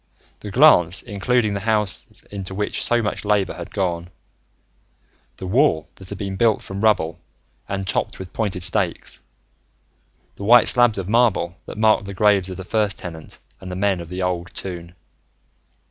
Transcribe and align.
the 0.39 0.49
glance 0.49 1.03
including 1.03 1.53
the 1.53 1.59
houses 1.59 2.23
into 2.31 2.55
which 2.55 2.81
so 2.83 3.03
much 3.03 3.23
labor 3.23 3.53
had 3.53 3.71
gone, 3.71 4.09
the 5.37 5.45
wall 5.45 5.87
that 5.93 6.09
had 6.09 6.17
been 6.17 6.35
built 6.35 6.59
from 6.59 6.81
rubble 6.81 7.19
and 7.69 7.87
topped 7.87 8.17
with 8.17 8.33
pointed 8.33 8.63
stakes, 8.63 9.19
the 10.37 10.43
white 10.43 10.67
slabs 10.67 10.97
of 10.97 11.07
marble 11.07 11.55
that 11.67 11.77
marked 11.77 12.05
the 12.05 12.15
graves 12.15 12.49
of 12.49 12.57
the 12.57 12.63
First 12.63 12.97
Tenant 12.97 13.37
and 13.59 13.71
the 13.71 13.75
men 13.75 14.01
of 14.01 14.09
the 14.09 14.23
Old 14.23 14.51
Toon.... 14.55 14.95